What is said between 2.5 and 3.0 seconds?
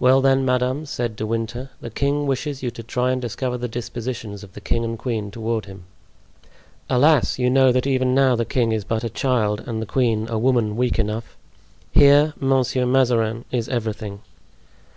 you to